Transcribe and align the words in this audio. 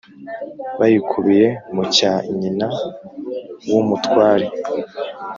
bayikubiye 0.79 1.47
mu 1.73 1.83
cya 1.95 2.13
nyina 2.39 2.67
w 3.69 3.73
úmutware 3.81 4.45